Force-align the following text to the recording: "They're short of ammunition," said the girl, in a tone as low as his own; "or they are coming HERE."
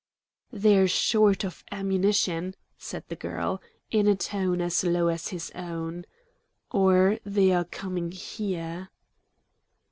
"They're 0.51 0.87
short 0.87 1.43
of 1.43 1.63
ammunition," 1.71 2.55
said 2.75 3.03
the 3.07 3.15
girl, 3.15 3.61
in 3.91 4.07
a 4.07 4.15
tone 4.15 4.59
as 4.59 4.83
low 4.83 5.09
as 5.09 5.27
his 5.27 5.51
own; 5.53 6.05
"or 6.71 7.19
they 7.23 7.51
are 7.53 7.65
coming 7.65 8.11
HERE." 8.11 8.89